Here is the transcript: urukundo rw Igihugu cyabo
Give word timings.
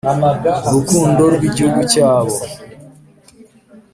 urukundo 0.67 1.21
rw 1.35 1.41
Igihugu 1.49 1.81
cyabo 1.91 2.35